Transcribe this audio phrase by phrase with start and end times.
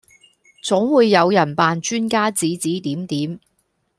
[0.63, 3.39] 總會有人扮專家指指點點